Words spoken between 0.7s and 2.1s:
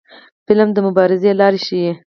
د مبارزې لارې ښيي